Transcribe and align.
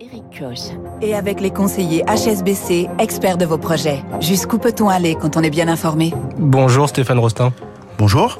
Eric 0.00 0.22
Koch. 0.38 0.76
Et 1.02 1.14
avec 1.16 1.40
les 1.40 1.50
conseillers 1.50 2.04
HSBC, 2.04 2.88
experts 3.00 3.36
de 3.36 3.44
vos 3.44 3.58
projets. 3.58 4.04
Jusqu'où 4.20 4.58
peut-on 4.58 4.88
aller 4.88 5.16
quand 5.16 5.36
on 5.36 5.42
est 5.42 5.50
bien 5.50 5.66
informé? 5.66 6.14
Bonjour 6.38 6.88
Stéphane 6.88 7.18
Rostin. 7.18 7.52
Bonjour. 7.98 8.38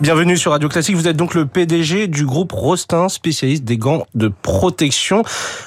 Bienvenue 0.00 0.36
sur 0.36 0.50
Radio 0.50 0.68
Classique. 0.68 0.96
Vous 0.96 1.06
êtes 1.06 1.16
donc 1.16 1.34
le 1.34 1.46
PDG 1.46 2.08
du 2.08 2.26
groupe 2.26 2.50
Rostin, 2.50 3.08
spécialiste 3.08 3.62
des 3.62 3.78
gants 3.78 4.04
de 4.16 4.32
protection. 4.42 5.22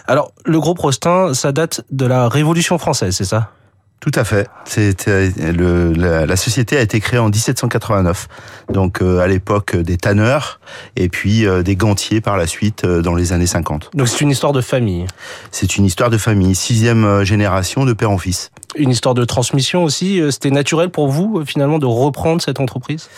Alors, 0.07 0.33
le 0.44 0.60
groupe 0.60 0.79
Rostin, 0.79 1.33
ça 1.33 1.53
date 1.53 1.85
de 1.90 2.06
la 2.06 2.28
Révolution 2.28 2.78
française, 2.78 3.15
c'est 3.15 3.24
ça? 3.24 3.51
Tout 4.00 4.12
à 4.16 4.24
fait. 4.24 4.47
C'était 4.63 5.29
le, 5.52 5.92
la, 5.94 6.26
la, 6.26 6.36
société 6.38 6.78
a 6.78 6.81
été 6.81 6.99
créée 7.02 7.20
en 7.20 7.29
1789, 7.29 8.28
donc 8.72 9.02
euh, 9.02 9.20
à 9.20 9.28
l'époque 9.28 9.76
des 9.76 9.98
tanneurs 9.98 10.62
et 10.96 11.10
puis 11.10 11.46
euh, 11.46 11.63
des 11.63 11.76
gantiers 11.76 12.22
par 12.22 12.38
la 12.38 12.48
suite 12.48 12.85
euh, 12.85 13.02
dans 13.02 13.13
les 13.13 13.34
années 13.34 13.48
50. 13.48 13.92
Donc 13.94 14.08
c'est 14.08 14.22
une 14.22 14.30
histoire 14.30 14.54
de 14.54 14.62
famille. 14.62 15.06
C'est 15.52 15.76
une 15.76 15.85
histoire 15.85 16.09
de 16.09 16.17
famille, 16.17 16.55
sixième 16.55 17.04
euh, 17.04 17.26
génération 17.26 17.84
de 17.84 17.91
père 17.91 18.12
en 18.12 18.17
fils. 18.17 18.52
Une 18.76 18.91
histoire 18.91 19.16
de 19.16 19.26
transmission 19.26 19.84
aussi. 19.84 20.21
Euh, 20.21 20.31
C'était 20.31 20.52
naturel 20.52 20.90
pour 20.90 21.09
vous 21.09 21.43
finalement 21.45 21.79
de 21.79 21.85
reprendre 21.85 22.41
cette 22.41 22.59
entreprise? 22.59 23.09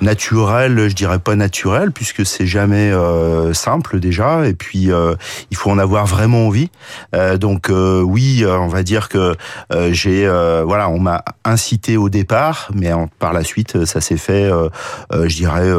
Naturel, 0.00 0.88
je 0.88 0.94
dirais 0.94 1.18
pas 1.18 1.36
naturel 1.36 1.92
puisque 1.92 2.26
c'est 2.26 2.46
jamais 2.46 2.90
euh, 2.90 3.52
simple 3.52 4.00
déjà 4.00 4.46
et 4.46 4.54
puis 4.54 4.88
il 5.50 5.56
faut 5.56 5.70
en 5.70 5.78
avoir 5.78 6.06
vraiment 6.06 6.46
envie. 6.46 6.70
donc 7.38 7.70
oui, 7.70 8.44
on 8.46 8.68
va 8.68 8.82
dire 8.82 9.08
que 9.08 9.36
j'ai 9.90 10.15
euh, 10.24 10.62
voilà, 10.64 10.88
on 10.88 10.98
m'a 10.98 11.24
incité 11.44 11.96
au 11.96 12.08
départ, 12.08 12.70
mais 12.74 12.92
en, 12.92 13.08
par 13.08 13.32
la 13.32 13.44
suite, 13.44 13.84
ça 13.84 14.00
s'est 14.00 14.16
fait, 14.16 14.44
euh, 14.44 14.68
euh, 15.12 15.28
je 15.28 15.36
dirais, 15.36 15.70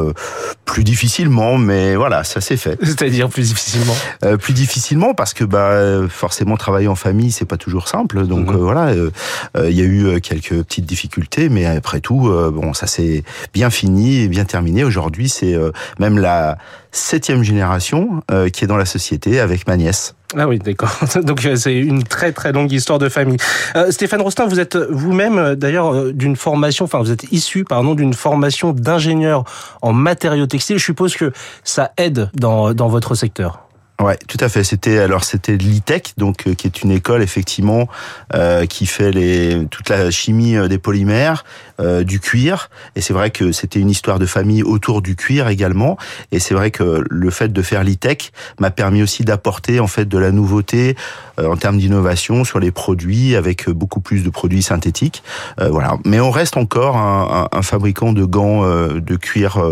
plus 0.66 0.84
difficilement, 0.84 1.58
mais 1.58 1.96
voilà, 1.96 2.24
ça 2.24 2.42
s'est 2.42 2.58
fait. 2.58 2.78
C'est-à-dire 2.84 3.30
plus 3.30 3.50
difficilement? 3.50 3.96
Plus 4.40 4.54
difficilement 4.54 5.14
parce 5.14 5.34
que 5.34 5.44
bah 5.44 6.08
forcément 6.10 6.58
travailler 6.58 6.88
en 6.88 6.96
famille, 6.96 7.32
c'est 7.32 7.46
pas 7.46 7.58
toujours 7.58 7.88
simple. 7.88 8.26
Donc 8.28 8.52
mmh. 8.52 8.58
voilà, 8.58 8.94
il 8.94 9.72
y 9.72 9.82
a 9.82 9.86
eu 9.86 10.22
quelques 10.22 10.64
petites 10.64 10.86
difficultés, 10.86 11.50
mais 11.50 11.66
après 11.66 12.00
tout, 12.00 12.32
bon, 12.54 12.74
ça 12.74 12.88
s'est 12.88 13.24
bien 13.54 13.70
fini 13.70 14.22
et 14.22 14.28
bien 14.28 14.46
terminé. 14.46 14.84
Aujourd'hui, 14.84 15.30
c'est 15.30 15.56
même 16.00 16.18
la 16.18 16.58
septième 16.98 17.44
génération 17.44 18.22
qui 18.52 18.64
est 18.64 18.68
dans 18.68 18.78
la 18.78 18.86
société 18.86 19.40
avec 19.40 19.68
ma 19.68 19.78
nièce. 19.78 20.16
Ah 20.36 20.48
oui, 20.48 20.60
d'accord. 20.60 20.92
Donc 21.24 21.48
c'est 21.56 21.78
une 21.78 22.04
très 22.04 22.32
très 22.32 22.52
longue 22.52 22.72
histoire 22.72 23.00
de 23.00 23.08
famille. 23.08 23.38
Euh, 23.76 23.92
Stéphane 23.92 24.22
Rostin, 24.22 24.46
vous 24.46 24.60
êtes 24.60 24.76
vous-même 24.76 25.56
d'ailleurs 25.56 26.14
d'une 26.14 26.36
formation, 26.36 26.86
enfin 26.86 27.00
vous 27.00 27.12
êtes 27.12 27.32
issu, 27.32 27.64
pardon, 27.64 27.96
d'une 27.96 28.14
formation 28.14 28.74
d'ingénieur 28.74 29.46
en 29.82 29.94
matériaux 29.94 30.48
textiles. 30.48 30.80
Je 30.80 30.84
suppose 30.84 31.16
que 31.16 31.32
ça 31.64 31.92
aide 31.98 32.30
dans, 32.34 32.74
dans 32.74 32.90
votre 32.90 33.16
secteur. 33.16 33.67
Ouais, 34.00 34.16
tout 34.28 34.38
à 34.42 34.48
fait. 34.48 34.64
C'était 34.64 35.00
alors 35.00 35.24
c'était 35.24 35.58
l'ITEC, 35.58 36.14
donc 36.18 36.46
euh, 36.46 36.54
qui 36.54 36.68
est 36.68 36.84
une 36.84 36.92
école 36.92 37.24
effectivement 37.24 37.88
euh, 38.36 38.68
qui 38.68 38.86
fait 38.86 39.12
les 39.12 39.66
toute 39.72 39.90
la 39.90 40.12
chimie 40.12 40.56
euh, 40.56 40.68
des 40.68 40.78
polymères, 40.78 41.46
euh, 41.80 42.04
du 42.04 42.20
cuir. 42.20 42.70
Et 42.96 43.02
c'est 43.02 43.14
vrai 43.14 43.32
que 43.32 43.52
c'était 43.52 43.80
une 43.80 43.90
histoire 43.90 44.20
de 44.20 44.28
famille 44.28 44.62
autour 44.62 45.02
du 45.02 45.16
cuir 45.16 45.48
également. 45.48 45.98
Et 46.32 46.40
c'est 46.40 46.54
vrai 46.54 46.70
que 46.70 47.04
le 47.10 47.30
fait 47.32 47.52
de 47.52 47.62
faire 47.64 47.84
l'ITEC 47.84 48.34
m'a 48.60 48.70
permis 48.70 49.02
aussi 49.02 49.24
d'apporter 49.24 49.80
en 49.80 49.88
fait 49.88 50.06
de 50.06 50.18
la 50.20 50.32
nouveauté 50.32 50.96
en 51.40 51.56
termes 51.56 51.78
d'innovation 51.78 52.44
sur 52.44 52.60
les 52.60 52.72
produits, 52.72 53.36
avec 53.36 53.70
beaucoup 53.70 54.00
plus 54.00 54.24
de 54.24 54.30
produits 54.32 54.64
synthétiques. 54.64 55.22
Voilà. 55.58 55.98
Mais 56.04 56.20
on 56.20 56.32
reste 56.32 56.58
encore 56.58 56.98
un, 56.98 57.48
un, 57.52 57.58
un 57.58 57.62
fabricant 57.62 58.12
de 58.12 58.26
gants 58.26 58.64
de 58.64 59.16
cuir 59.16 59.64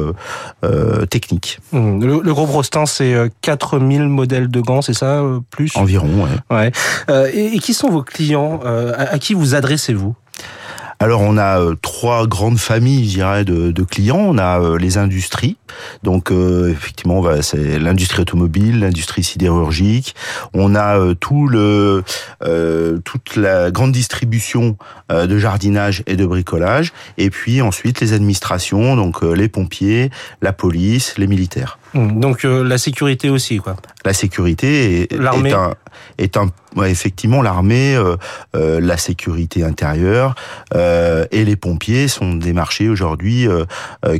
technique. 1.10 1.60
Mmh. 1.72 2.06
Le, 2.06 2.22
le 2.22 2.34
gros 2.34 2.46
Brostin, 2.46 2.86
c'est 2.86 3.16
4000 3.42 4.15
modèles 4.16 4.48
de 4.48 4.62
gants, 4.62 4.82
c'est 4.82 4.94
ça 4.94 5.22
plus? 5.52 5.76
Environ, 5.76 6.10
ouais. 6.24 6.56
ouais. 6.56 6.72
Euh, 7.10 7.30
et, 7.32 7.56
et, 7.56 7.60
qui 7.60 7.74
sont 7.74 7.90
vos 7.90 8.04
clients 8.04 8.62
euh, 8.66 8.94
à, 8.98 9.14
à, 9.14 9.20
qui 9.20 9.36
vous 9.36 9.54
adressez-vous? 9.54 10.16
Alors 10.98 11.20
on 11.20 11.38
a 11.38 11.60
euh, 11.60 11.76
trois 11.82 12.26
grandes 12.26 12.58
familles, 12.58 13.04
je 13.10 13.16
dirais, 13.16 13.44
de, 13.44 13.72
de 13.72 13.84
clients. 13.84 14.24
On 14.32 14.38
a 14.38 14.62
euh, 14.62 14.78
les 14.78 14.98
industries, 14.98 15.58
donc 16.04 16.32
euh, 16.32 16.72
effectivement, 16.72 17.20
bah, 17.22 17.42
c'est 17.42 17.80
l'industrie 17.80 18.22
automobile, 18.22 18.80
l'industrie 18.80 19.22
sidérurgique. 19.22 20.16
On 20.54 20.74
a 20.74 20.98
euh, 20.98 21.14
tout 21.14 21.50
le, 21.50 22.02
euh, 22.44 22.98
toute 23.04 23.36
la 23.36 23.72
grande 23.72 23.92
distribution 23.92 24.78
de 25.12 25.38
jardinage 25.38 26.02
et 26.08 26.16
de 26.16 26.26
bricolage, 26.26 26.94
et 27.18 27.30
puis 27.30 27.62
ensuite 27.62 28.00
les 28.00 28.14
administrations, 28.14 28.96
donc 28.96 29.22
les 29.22 29.50
pompiers, 29.50 30.10
la 30.42 30.54
police, 30.54 31.18
les 31.18 31.28
militaires. 31.28 31.78
Donc 31.94 32.44
la 32.44 32.78
sécurité 32.78 33.30
aussi, 33.30 33.58
quoi. 33.58 33.76
La 34.06 34.14
sécurité 34.14 35.02
est, 35.02 35.14
est 35.14 35.54
un, 35.54 35.76
est 36.18 36.38
un 36.38 36.50
ouais, 36.76 36.92
effectivement 36.92 37.42
l'armée, 37.42 37.96
euh, 37.96 38.16
euh, 38.56 38.80
la 38.80 38.98
sécurité 38.98 39.64
intérieure 39.64 40.36
euh, 40.74 41.26
et 41.32 41.46
les 41.46 41.56
pompiers 41.56 42.08
sont 42.08 42.34
des 42.34 42.54
marchés 42.54 42.90
aujourd'hui 42.90 43.48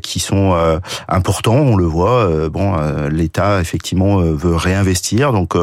qui 0.02 0.20
sont 0.20 0.56
importants. 1.08 1.56
On 1.56 1.76
le 1.76 1.86
voit. 1.86 2.50
bon, 2.50 2.76
l'État 3.10 3.60
effectivement 3.62 4.18
veut 4.18 4.56
réinvestir, 4.56 5.32
donc 5.32 5.56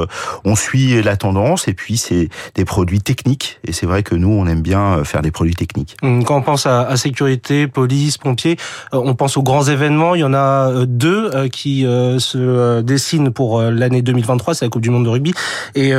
on 0.45 0.57
suit 0.57 1.03
la 1.03 1.17
tendance. 1.17 1.69
Et 1.69 1.75
puis 1.75 1.97
c'est 1.97 2.29
des 2.55 2.65
produits 2.65 3.01
techniques. 3.01 3.61
Et 3.67 3.73
c'est 3.73 3.87
vrai 3.87 4.03
que 4.03 4.15
nous, 4.15 4.31
on 4.31 4.47
aime 4.47 4.63
bien 4.63 5.05
faire 5.05 5.23
des 5.23 5.31
produits 5.31 5.55
techniques. 5.55 5.97
Quand 6.01 6.37
on 6.37 6.43
pense 6.43 6.67
à, 6.67 6.83
à 6.83 6.97
sécurité, 6.97 7.67
police, 7.67 8.19
pompiers, 8.19 8.57
on 8.93 9.15
pense 9.15 9.37
aux 9.37 9.43
grands 9.43 9.65
événements. 9.65 10.15
Il 10.15 10.21
y 10.21 10.25
en 10.25 10.35
a 10.35 10.85
deux 10.87 11.49
qui 11.49 11.83
se 11.83 12.81
dessinent 12.81 13.33
pour 13.33 13.63
l'année 13.63 14.03
2023, 14.13 14.55
c'est 14.55 14.65
la 14.65 14.69
Coupe 14.69 14.83
du 14.83 14.91
Monde 14.91 15.05
de 15.05 15.11
rugby, 15.11 15.35
et 15.75 15.93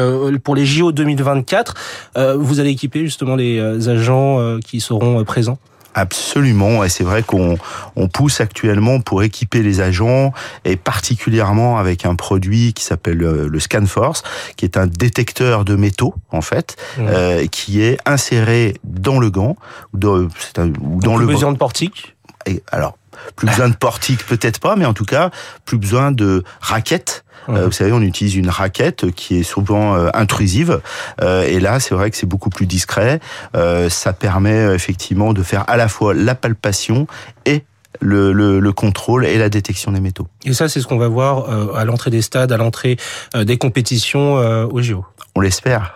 pour 0.44 0.56
les 0.56 0.66
JO 0.66 0.91
2024, 0.91 1.74
euh, 2.18 2.35
vous 2.38 2.59
allez 2.59 2.72
équiper 2.72 3.01
justement 3.01 3.35
les 3.35 3.90
agents 3.90 4.40
euh, 4.40 4.59
qui 4.59 4.79
seront 4.79 5.24
présents? 5.24 5.57
Absolument, 5.96 6.84
et 6.84 6.90
c'est 6.90 7.03
vrai 7.03 7.22
qu'on 7.22 7.56
on 7.96 8.07
pousse 8.07 8.41
actuellement 8.41 9.00
pour 9.00 9.22
équiper 9.22 9.62
les 9.62 9.79
agents, 9.79 10.34
et 10.66 10.75
particulièrement 10.75 11.78
avec 11.78 12.06
un 12.06 12.16
produit 12.16 12.74
qui 12.74 12.84
s'appelle 12.84 13.18
le 13.18 13.59
ScanForce, 13.59 14.24
qui 14.57 14.66
est 14.66 14.75
un 14.78 14.88
détecteur 14.88 15.66
de 15.66 15.75
métaux 15.75 16.16
en 16.31 16.41
fait, 16.41 16.78
mmh. 16.97 17.01
euh, 17.07 17.45
qui 17.45 17.84
est 17.84 18.00
inséré 18.07 18.75
dans 18.84 19.19
le 19.19 19.30
gant 19.30 19.56
ou 19.94 19.97
dans, 20.00 20.28
un, 20.57 20.69
ou 20.81 21.00
dans 21.00 21.16
le 21.16 21.28
besoin 21.28 21.51
de 21.51 21.57
portique? 21.57 22.16
Et 22.47 22.63
alors 22.72 22.97
plus 23.35 23.47
besoin 23.47 23.69
de 23.69 23.75
portique 23.75 24.25
peut-être 24.25 24.59
pas, 24.59 24.75
mais 24.75 24.85
en 24.85 24.94
tout 24.94 25.06
cas 25.06 25.30
plus 25.66 25.78
besoin 25.78 26.12
de 26.12 26.44
raquettes. 26.59 27.24
Mmh. 27.47 27.55
Euh, 27.55 27.65
vous 27.65 27.71
savez, 27.71 27.91
on 27.91 28.01
utilise 28.01 28.35
une 28.35 28.49
raquette 28.49 29.11
qui 29.11 29.39
est 29.39 29.43
souvent 29.43 29.95
euh, 29.95 30.09
intrusive, 30.13 30.81
euh, 31.21 31.43
et 31.43 31.59
là 31.59 31.79
c'est 31.79 31.95
vrai 31.95 32.11
que 32.11 32.17
c'est 32.17 32.27
beaucoup 32.27 32.49
plus 32.49 32.65
discret. 32.65 33.19
Euh, 33.55 33.89
ça 33.89 34.13
permet 34.13 34.73
effectivement 34.73 35.33
de 35.33 35.43
faire 35.43 35.63
à 35.67 35.77
la 35.77 35.87
fois 35.87 36.13
la 36.13 36.35
palpation 36.35 37.07
et 37.45 37.63
le, 37.99 38.33
le, 38.33 38.59
le, 38.59 38.73
contrôle 38.73 39.25
et 39.25 39.37
la 39.37 39.49
détection 39.49 39.91
des 39.91 39.99
métaux. 39.99 40.27
Et 40.45 40.53
ça, 40.53 40.67
c'est 40.67 40.81
ce 40.81 40.87
qu'on 40.87 40.97
va 40.97 41.07
voir 41.07 41.49
euh, 41.49 41.73
à 41.75 41.85
l'entrée 41.85 42.09
des 42.09 42.21
stades, 42.21 42.51
à 42.51 42.57
l'entrée 42.57 42.97
euh, 43.35 43.43
des 43.43 43.57
compétitions 43.57 44.37
euh, 44.37 44.65
au 44.65 44.81
JO. 44.81 45.05
On 45.35 45.41
l'espère. 45.41 45.93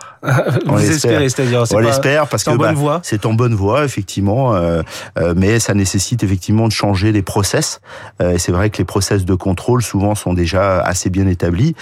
On 0.66 0.76
l'espère, 0.76 1.20
c'est-à-dire 1.20 1.64
on 1.72 1.78
l'espère 1.78 2.28
parce 2.28 2.44
que 2.44 2.56
bah, 2.56 3.00
c'est 3.02 3.26
en 3.26 3.34
bonne 3.34 3.54
voie 3.54 3.84
effectivement, 3.84 4.54
euh, 4.54 4.82
euh, 5.18 5.34
mais 5.36 5.60
ça 5.60 5.74
nécessite 5.74 6.22
effectivement 6.22 6.66
de 6.66 6.72
changer 6.72 7.12
les 7.12 7.22
process. 7.22 7.80
Euh, 8.20 8.32
et 8.32 8.38
c'est 8.38 8.52
vrai 8.52 8.70
que 8.70 8.78
les 8.78 8.84
process 8.84 9.24
de 9.24 9.34
contrôle 9.34 9.82
souvent 9.82 10.14
sont 10.14 10.34
déjà 10.34 10.80
assez 10.80 11.10
bien 11.10 11.26
établis, 11.26 11.74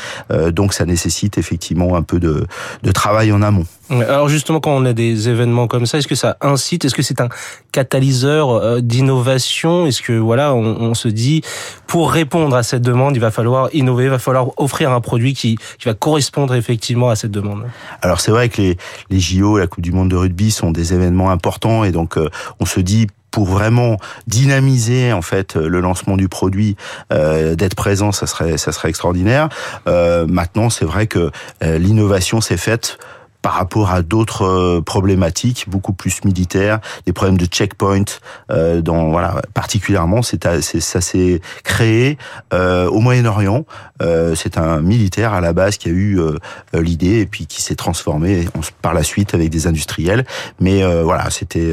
donc 0.52 0.74
ça 0.74 0.84
nécessite 0.84 1.38
effectivement 1.38 1.96
un 1.96 2.02
peu 2.02 2.18
de, 2.18 2.46
de 2.82 2.92
travail 2.92 3.32
en 3.32 3.42
amont. 3.42 3.66
Alors 3.90 4.28
justement, 4.28 4.58
quand 4.58 4.72
on 4.72 4.84
a 4.84 4.92
des 4.92 5.28
événements 5.28 5.68
comme 5.68 5.86
ça, 5.86 5.98
est-ce 5.98 6.08
que 6.08 6.14
ça 6.14 6.36
incite 6.40 6.84
Est-ce 6.84 6.94
que 6.94 7.02
c'est 7.02 7.20
un 7.20 7.28
catalyseur 7.70 8.50
euh, 8.50 8.80
d'innovation? 8.80 9.86
Est-ce 9.86 10.02
que 10.02 10.12
voilà, 10.12 10.54
on, 10.54 10.64
on, 10.64 10.94
se 10.94 11.08
dit 11.08 11.42
pour 11.86 12.10
répondre 12.10 12.56
à 12.56 12.62
cette 12.62 12.82
demande, 12.82 13.14
il 13.14 13.20
va 13.20 13.30
falloir 13.30 13.68
innover, 13.72 14.04
il 14.04 14.10
va 14.10 14.18
falloir 14.18 14.50
offrir 14.56 14.90
un 14.90 15.00
produit 15.00 15.34
qui, 15.34 15.56
qui 15.78 15.84
va 15.84 15.94
correspondre 15.94 16.54
effectivement 16.54 17.10
à 17.10 17.16
cette 17.16 17.30
demande? 17.30 17.64
Alors 18.02 18.20
c'est 18.20 18.32
vrai 18.32 18.48
que 18.48 18.60
les, 18.60 18.76
les 19.10 19.20
JO, 19.20 19.58
la 19.58 19.68
Coupe 19.68 19.84
du 19.84 19.92
Monde 19.92 20.10
de 20.10 20.16
rugby 20.16 20.50
sont 20.50 20.72
des 20.72 20.92
événements 20.92 21.30
importants 21.30 21.84
et 21.84 21.92
donc 21.92 22.18
euh, 22.18 22.28
on 22.58 22.66
se 22.66 22.80
dit 22.80 23.06
pour 23.36 23.44
vraiment 23.44 23.98
dynamiser 24.26 25.12
en 25.12 25.20
fait 25.20 25.56
le 25.56 25.80
lancement 25.80 26.16
du 26.16 26.26
produit, 26.26 26.74
euh, 27.12 27.54
d'être 27.54 27.74
présent, 27.74 28.10
ça 28.10 28.26
serait 28.26 28.56
ça 28.56 28.72
serait 28.72 28.88
extraordinaire. 28.88 29.50
Euh, 29.86 30.26
maintenant, 30.26 30.70
c'est 30.70 30.86
vrai 30.86 31.06
que 31.06 31.30
euh, 31.62 31.76
l'innovation 31.76 32.40
s'est 32.40 32.56
faite 32.56 32.96
par 33.46 33.54
rapport 33.54 33.92
à 33.92 34.02
d'autres 34.02 34.80
problématiques 34.80 35.66
beaucoup 35.68 35.92
plus 35.92 36.24
militaires, 36.24 36.80
des 37.06 37.12
problèmes 37.12 37.38
de 37.38 37.44
checkpoint. 37.44 38.02
Euh, 38.50 38.80
dans 38.80 39.10
voilà, 39.10 39.40
particulièrement, 39.54 40.20
c'est 40.20 40.60
ça 40.60 41.00
s'est 41.00 41.40
créé 41.62 42.18
euh, 42.52 42.88
au 42.88 42.98
Moyen-Orient. 42.98 43.64
Euh, 44.02 44.34
c'est 44.34 44.58
un 44.58 44.80
militaire 44.80 45.32
à 45.32 45.40
la 45.40 45.52
base 45.52 45.76
qui 45.76 45.88
a 45.88 45.92
eu 45.92 46.18
euh, 46.18 46.38
l'idée 46.74 47.20
et 47.20 47.26
puis 47.26 47.46
qui 47.46 47.62
s'est 47.62 47.76
transformé 47.76 48.48
par 48.82 48.94
la 48.94 49.04
suite 49.04 49.32
avec 49.32 49.48
des 49.48 49.68
industriels. 49.68 50.26
Mais 50.58 50.82
euh, 50.82 51.04
voilà, 51.04 51.30
c'était 51.30 51.72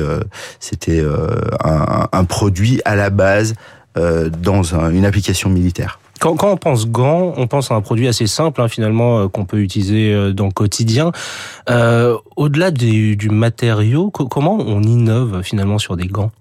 c'était 0.59 1.03
un, 1.63 2.07
un, 2.11 2.23
produit 2.25 2.81
à 2.85 2.95
la 2.95 3.09
base 3.09 3.55
dans 3.95 4.75
un, 4.75 4.91
une 4.91 5.05
application 5.05 5.49
militaire. 5.49 5.97
Quand, 6.23 6.37
quand 6.37 6.53
on 6.53 6.55
pense 6.55 6.87
gants, 6.87 7.33
on 7.35 7.47
pense 7.47 7.69
à 7.69 7.75
un 7.75 7.81
produit 7.81 8.07
assez 8.07 8.27
simple 8.27 8.61
hein, 8.61 8.69
finalement 8.69 9.27
qu'on 9.27 9.43
peut 9.43 9.59
utiliser 9.59 10.31
dans 10.31 10.45
le 10.45 10.53
quotidien. 10.53 11.11
Euh, 11.69 12.17
Au-delà 12.37 12.71
du, 12.71 13.17
du 13.17 13.27
matériau, 13.27 14.09
comment 14.09 14.55
on 14.57 14.81
innove 14.83 15.41
finalement 15.43 15.79
sur 15.79 15.97
des 15.97 16.07
gants? 16.07 16.31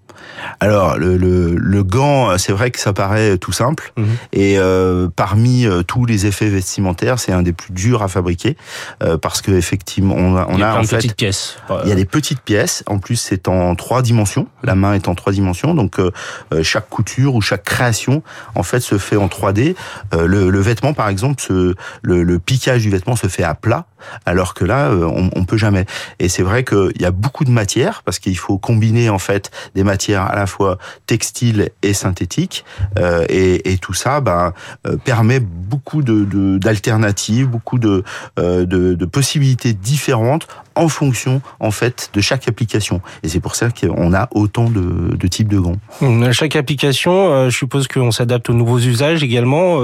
Alors 0.59 0.97
le, 0.97 1.17
le, 1.17 1.55
le 1.55 1.83
gant, 1.83 2.37
c'est 2.37 2.51
vrai 2.51 2.71
que 2.71 2.79
ça 2.79 2.93
paraît 2.93 3.37
tout 3.37 3.51
simple 3.51 3.93
mhm. 3.97 4.05
et 4.31 4.57
euh, 4.57 5.07
parmi 5.15 5.65
euh, 5.65 5.83
tous 5.83 6.05
les 6.05 6.25
effets 6.25 6.49
vestimentaires, 6.49 7.19
c'est 7.19 7.31
un 7.31 7.41
des 7.41 7.53
plus 7.53 7.73
durs 7.73 8.01
à 8.01 8.07
fabriquer 8.07 8.57
euh, 9.03 9.17
parce 9.17 9.41
que 9.41 9.51
effectivement 9.51 10.15
on 10.15 10.35
a, 10.35 10.47
on 10.49 10.57
il 10.57 10.63
a, 10.63 10.77
en 10.77 10.83
fait 10.83 10.97
petites 10.97 11.15
pièces. 11.15 11.57
il 11.83 11.89
y 11.89 11.91
a 11.91 11.95
des 11.95 12.05
petites 12.05 12.41
pièces. 12.41 12.83
En 12.87 12.99
plus, 12.99 13.15
c'est 13.15 13.47
en 13.47 13.75
trois 13.75 14.01
dimensions. 14.01 14.47
La 14.63 14.75
main 14.75 14.93
est 14.93 15.07
en 15.07 15.15
trois 15.15 15.33
dimensions, 15.33 15.73
donc 15.73 15.99
euh, 15.99 16.11
euh, 16.53 16.63
chaque 16.63 16.89
couture 16.89 17.35
ou 17.35 17.41
chaque 17.41 17.63
création 17.63 18.23
en 18.55 18.63
fait 18.63 18.79
se 18.79 18.97
fait 18.97 19.15
en 19.15 19.27
3D. 19.27 19.75
Le, 20.13 20.49
le, 20.49 20.59
vêtement, 20.59 20.93
par 20.93 21.09
exemple, 21.09 21.41
se, 21.41 21.75
le, 22.01 22.23
le 22.23 22.39
piquage 22.39 22.83
du 22.83 22.89
vêtement 22.89 23.15
se 23.15 23.27
fait 23.27 23.43
à 23.43 23.55
plat 23.55 23.85
alors 24.25 24.53
que 24.53 24.65
là, 24.65 24.91
on, 24.91 25.29
on 25.35 25.45
peut 25.45 25.57
jamais. 25.57 25.85
Et 26.19 26.29
c'est 26.29 26.43
vrai 26.43 26.63
qu'il 26.63 27.01
y 27.01 27.05
a 27.05 27.11
beaucoup 27.11 27.45
de 27.45 27.51
matières 27.51 28.03
parce 28.03 28.19
qu'il 28.19 28.37
faut 28.37 28.57
combiner 28.57 29.09
en 29.09 29.19
fait 29.19 29.51
des 29.75 29.83
matières 29.83 30.23
à 30.23 30.35
la 30.35 30.47
fois 30.47 30.77
textiles 31.07 31.69
et 31.81 31.93
synthétiques, 31.93 32.65
euh, 32.97 33.25
et, 33.29 33.71
et, 33.71 33.77
tout 33.77 33.93
ça 33.93 34.21
ben, 34.21 34.53
euh, 34.87 34.97
permet 34.97 35.39
beaucoup 35.39 36.01
de 36.01 36.57
d'alternatives, 36.57 37.47
beaucoup 37.47 37.79
de, 37.79 38.03
euh, 38.39 38.65
de, 38.65 38.93
de 38.93 39.05
possibilités 39.05 39.73
différentes 39.73 40.47
en 40.75 40.87
fonction 40.87 41.41
en 41.59 41.71
fait 41.71 42.09
de 42.13 42.21
chaque 42.21 42.47
application. 42.47 43.01
Et 43.21 43.29
c'est 43.29 43.39
pour 43.39 43.55
ça 43.55 43.69
qu'on 43.69 44.13
a 44.13 44.27
autant 44.31 44.69
de, 44.69 45.15
de, 45.15 45.27
types 45.27 45.47
de 45.47 45.59
gants. 45.59 45.77
Hum, 46.01 46.31
chaque 46.31 46.55
application, 46.55 47.49
je 47.49 47.55
suppose 47.55 47.87
qu'on 47.87 48.11
s'adapte 48.11 48.49
aux 48.49 48.53
nouveaux 48.53 48.79
usages 48.79 49.23
également. 49.23 49.77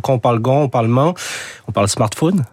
quand 0.00 0.14
on 0.14 0.18
parle 0.18 0.40
gants, 0.40 0.62
on 0.62 0.68
parle 0.68 0.88
main, 0.88 1.14
on 1.68 1.72
parle 1.72 1.88
smartphone. 1.88 2.44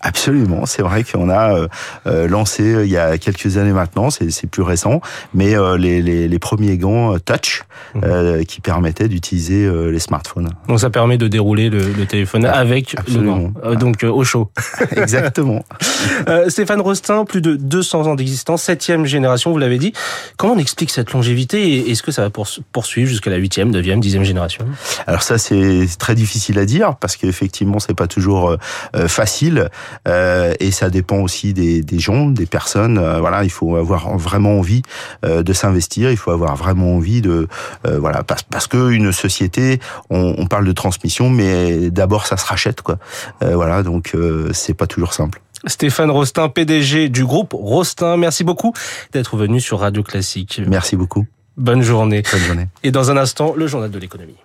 Absolument, 0.00 0.66
c'est 0.66 0.82
vrai 0.82 1.04
qu'on 1.04 1.28
a 1.28 1.54
euh, 1.54 1.68
euh, 2.06 2.28
lancé 2.28 2.62
euh, 2.62 2.84
il 2.84 2.90
y 2.90 2.96
a 2.96 3.18
quelques 3.18 3.56
années 3.56 3.72
maintenant, 3.72 4.10
c'est 4.10 4.46
plus 4.46 4.62
récent, 4.62 5.00
mais 5.34 5.54
les, 5.78 6.02
les, 6.02 6.28
les, 6.28 6.38
premiers 6.38 6.76
gants 6.76 7.18
touch 7.18 7.64
mhm. 7.94 8.44
qui 8.44 8.60
permettaient 8.60 9.08
d'utiliser 9.08 9.68
les 9.90 9.98
smartphones. 9.98 10.50
Donc 10.68 10.80
ça 10.80 10.90
permet 10.90 11.18
de 11.18 11.28
dérouler 11.28 11.70
le, 11.70 11.80
le 11.80 12.06
téléphone 12.06 12.46
ah, 12.46 12.52
avec 12.52 12.94
Absolument. 12.98 13.52
le 13.62 13.70
gant, 13.70 13.74
donc 13.74 14.04
au 14.04 14.22
chaud. 14.24 14.50
Exactement. 14.96 15.64
Stéphane 16.48 16.80
Rostin, 16.80 17.24
plus 17.24 17.40
de 17.40 17.56
200 17.56 18.06
ans 18.06 18.14
d'existence, 18.14 18.62
septième 18.62 19.06
génération, 19.06 19.50
vous 19.50 19.58
l'avez 19.58 19.78
dit. 19.78 19.92
Comment 20.36 20.54
on 20.54 20.58
explique 20.58 20.90
cette 20.90 21.12
longévité 21.12 21.68
et 21.68 21.90
est-ce 21.90 22.02
que 22.02 22.12
ça 22.12 22.22
va 22.22 22.30
poursuivre 22.30 23.08
jusqu'à 23.08 23.30
la 23.30 23.36
huitième, 23.36 23.70
neuvième, 23.70 24.00
dixième 24.00 24.24
génération? 24.24 24.64
Alors 25.06 25.22
ça 25.22 25.38
c'est 25.38 25.86
très 25.98 26.14
difficile 26.14 26.58
à 26.58 26.64
dire 26.64 26.96
parce 26.96 27.16
qu'effectivement 27.16 27.78
c'est 27.80 27.94
pas 27.94 28.06
toujours 28.06 28.56
facile. 29.08 29.65
Euh, 30.08 30.54
et 30.60 30.70
ça 30.70 30.90
dépend 30.90 31.18
aussi 31.18 31.52
des, 31.52 31.82
des 31.82 31.98
gens, 31.98 32.26
des 32.26 32.46
personnes. 32.46 32.98
Euh, 32.98 33.20
voilà, 33.20 33.44
il 33.44 33.50
faut 33.50 33.76
avoir 33.76 34.16
vraiment 34.16 34.58
envie 34.58 34.82
euh, 35.24 35.42
de 35.42 35.52
s'investir, 35.52 36.10
il 36.10 36.16
faut 36.16 36.30
avoir 36.30 36.56
vraiment 36.56 36.96
envie 36.96 37.20
de 37.20 37.48
voilà 37.84 38.22
parce, 38.22 38.42
parce 38.42 38.66
que 38.66 38.90
une 38.90 39.12
société, 39.12 39.80
on, 40.10 40.34
on 40.38 40.46
parle 40.46 40.64
de 40.64 40.72
transmission, 40.72 41.30
mais 41.30 41.90
d'abord 41.90 42.26
ça 42.26 42.36
se 42.36 42.44
rachète 42.44 42.82
quoi. 42.82 42.98
voilà, 43.40 43.82
donc 43.82 44.14
c'est 44.52 44.74
pas 44.74 44.86
toujours 44.86 45.12
simple. 45.12 45.40
Stéphane 45.66 46.10
Rostin, 46.10 46.48
PDG 46.48 47.08
du 47.08 47.24
groupe 47.24 47.52
Rostin, 47.52 48.16
merci 48.16 48.44
beaucoup 48.44 48.72
d'être 49.12 49.36
venu 49.36 49.60
sur 49.60 49.80
Radio 49.80 50.02
Classique. 50.02 50.60
Merci 50.66 50.96
beaucoup. 50.96 51.26
Bonne 51.56 51.82
journée. 51.82 52.22
Bonne 52.30 52.40
journée. 52.40 52.68
Et 52.82 52.90
dans 52.90 53.10
un 53.10 53.16
instant, 53.16 53.54
le 53.56 53.66
journal 53.66 53.90
de 53.90 53.98
l'économie. 53.98 54.36